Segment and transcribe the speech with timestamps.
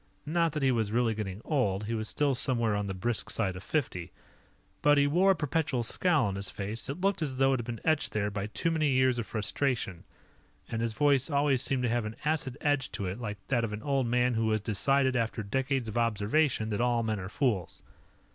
[0.25, 3.55] Not that he was really getting old; he was still somewhere on the brisk side
[3.55, 4.11] of fifty.
[4.81, 7.65] But he wore a perpetual scowl on his face that looked as though it had
[7.67, 10.03] been etched there by too many years of frustration,
[10.67, 13.73] and his voice always seemed to have an acid edge to it, like that of
[13.73, 17.83] an old man who has decided, after decades of observation, that all men are fools.